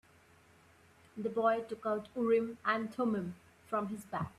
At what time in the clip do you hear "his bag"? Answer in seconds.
3.89-4.25